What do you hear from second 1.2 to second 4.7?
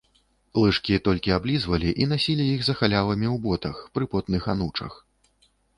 аблізвалі і насілі іх за халявамі ў ботах, пры потных